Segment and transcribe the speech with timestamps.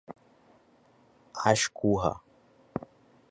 [1.51, 2.11] Ascurra